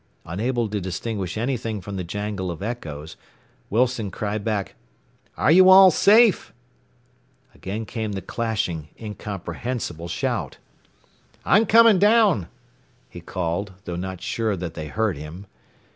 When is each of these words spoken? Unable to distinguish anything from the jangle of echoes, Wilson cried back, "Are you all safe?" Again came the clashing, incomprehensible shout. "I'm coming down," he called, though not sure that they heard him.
Unable 0.25 0.67
to 0.67 0.81
distinguish 0.81 1.37
anything 1.37 1.79
from 1.79 1.95
the 1.95 2.03
jangle 2.03 2.49
of 2.49 2.63
echoes, 2.63 3.17
Wilson 3.69 4.09
cried 4.09 4.43
back, 4.43 4.73
"Are 5.37 5.51
you 5.51 5.69
all 5.69 5.91
safe?" 5.91 6.51
Again 7.53 7.85
came 7.85 8.13
the 8.13 8.21
clashing, 8.23 8.87
incomprehensible 8.99 10.07
shout. 10.07 10.57
"I'm 11.45 11.67
coming 11.67 11.99
down," 11.99 12.47
he 13.11 13.21
called, 13.21 13.73
though 13.85 13.95
not 13.95 14.21
sure 14.21 14.55
that 14.55 14.73
they 14.73 14.87
heard 14.87 15.17
him. 15.17 15.45